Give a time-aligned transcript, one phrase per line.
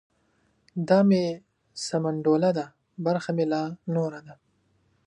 [0.45, 1.23] ـ دا مې
[1.85, 2.65] سمنډوله ده
[3.05, 3.63] برخه مې لا
[3.95, 4.35] نوره ده.